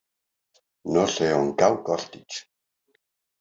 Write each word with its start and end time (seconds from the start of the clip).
No 0.95 1.03
sé 1.15 1.27
on 1.41 1.51
cau 1.59 1.77
Costitx. 1.91 2.41